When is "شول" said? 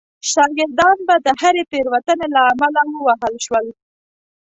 3.45-3.65